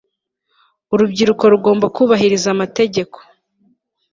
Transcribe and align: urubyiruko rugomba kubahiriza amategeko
urubyiruko 0.93 1.43
rugomba 1.53 1.85
kubahiriza 1.95 2.47
amategeko 2.55 3.17